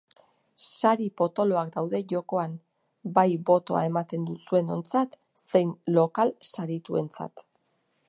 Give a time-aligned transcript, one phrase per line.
[0.67, 2.57] Sari potoloak daude jokoan,
[3.19, 7.51] bai botoa ematen duzuenontzat zein lokal sarituentzat.